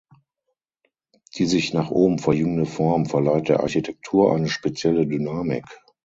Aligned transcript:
Die 1.35 1.45
sich 1.45 1.73
nach 1.75 1.91
oben 1.91 2.17
verjüngende 2.17 2.65
Form 2.65 3.05
verleiht 3.05 3.49
der 3.49 3.59
Architektur 3.59 4.33
eine 4.33 4.47
spezielle 4.49 5.05
Dynamik. 5.05 5.65